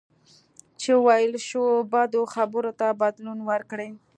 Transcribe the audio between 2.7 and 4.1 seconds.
ته بدلون ورکړئ.